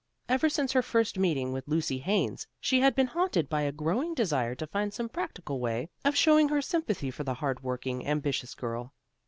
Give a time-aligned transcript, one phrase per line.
[0.27, 4.15] Ever since her first meeting with Lucy Haines she had been haunted by a growing
[4.15, 8.55] desire to find some practical way of showing her sympathy for the hard working, ambitious
[8.55, 8.93] girl.